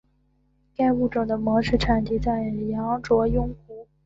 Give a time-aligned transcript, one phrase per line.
[0.75, 3.85] 该物种的模式产地在羊卓雍湖。